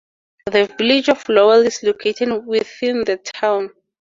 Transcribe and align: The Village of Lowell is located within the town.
The 0.47 0.65
Village 0.79 1.09
of 1.09 1.29
Lowell 1.29 1.61
is 1.63 1.83
located 1.83 2.47
within 2.47 3.03
the 3.03 3.17
town. 3.17 3.69